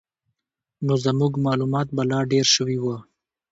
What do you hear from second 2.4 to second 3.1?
شوي وو.